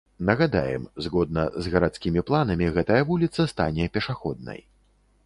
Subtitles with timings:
[0.27, 4.59] Нагадаем, згодна з гарадскімі планамі, гэтая вуліца стане пешаходнай.